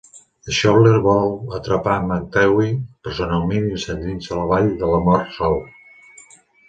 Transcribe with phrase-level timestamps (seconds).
[0.59, 2.71] Schouler vol atrapar McTeague
[3.09, 5.59] personalment i s'endinsa a la Vall de la Mort sol.